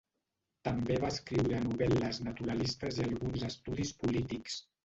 [0.67, 4.61] També va escriure novel·les naturalistes i alguns estudis polítics.